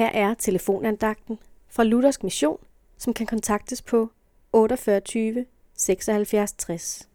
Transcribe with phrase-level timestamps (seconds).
[0.00, 1.38] Her er telefonandagten
[1.70, 2.58] fra Luthersk Mission,
[2.98, 4.10] som kan kontaktes på
[4.52, 7.08] 48 76 60.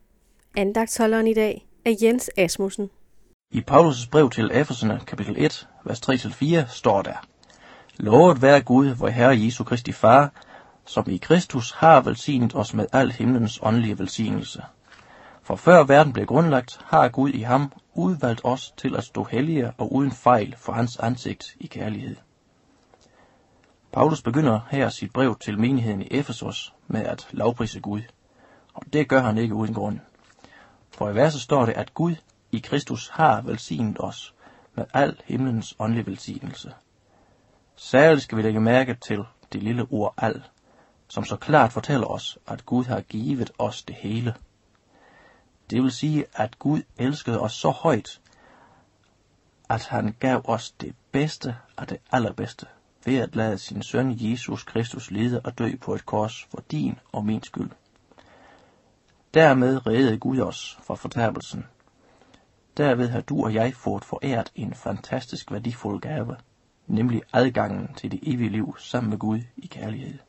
[0.58, 2.90] Andagtsholderen i dag er Jens Asmussen.
[3.52, 7.28] I Paulus' brev til Efeserne, kapitel 1, vers 3-4, står der,
[7.98, 10.32] Lovet være Gud, vor Herre Jesu Kristi Far,
[10.86, 14.62] som i Kristus har velsignet os med al himlens åndelige velsignelse.
[15.44, 19.72] For før verden blev grundlagt, har Gud i ham udvalgt os til at stå hellige
[19.78, 22.16] og uden fejl for hans ansigt i kærlighed.
[23.96, 28.02] Paulus begynder her sit brev til menigheden i Efesos med at lovprise Gud,
[28.74, 30.00] og det gør han ikke uden grund.
[30.92, 32.16] For i verset står det, at Gud
[32.52, 34.36] i Kristus har velsignet os
[34.74, 36.74] med al himlens åndelige velsignelse.
[37.76, 40.44] Særligt skal vi lægge mærke til det lille ord al,
[41.08, 44.36] som så klart fortæller os, at Gud har givet os det hele.
[45.70, 48.22] Det vil sige, at Gud elskede os så højt,
[49.70, 52.66] at han gav os det bedste af det allerbedste,
[53.06, 57.00] ved at lade sin søn Jesus Kristus lide og dø på et kors for din
[57.12, 57.70] og min skyld.
[59.34, 61.66] Dermed reddede Gud os fra fortabelsen.
[62.78, 66.36] Derved har du og jeg fået foræret en fantastisk værdifuld gave,
[66.88, 70.20] nemlig adgangen til det evige liv sammen med Gud i kærlighed.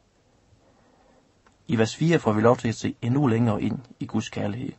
[1.69, 4.73] I vers 4 får vi lov til at se endnu længere ind i Guds kærlighed.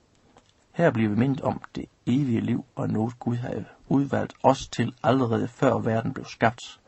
[0.71, 4.93] Her bliver vi mindet om det evige liv og noget Gud havde udvalgt os til
[5.03, 6.79] allerede før verden blev skabt.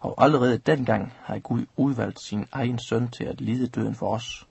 [0.00, 4.46] Og allerede dengang har Gud udvalgt sin egen søn til at lide døden for os.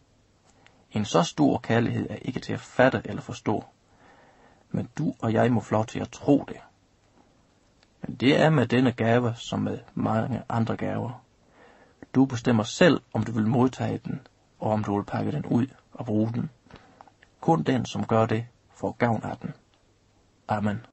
[0.91, 3.63] En så stor kærlighed er ikke til at fatte eller forstå.
[4.71, 6.57] Men du og jeg må få lov til at tro det.
[8.01, 11.23] Men det er med denne gave som med mange andre gaver.
[12.15, 14.27] Du bestemmer selv, om du vil modtage den,
[14.59, 16.49] og om du vil pakke den ud og bruge den.
[17.39, 19.53] Kun den, som gør det, får gavn af den.
[20.47, 20.85] Amen.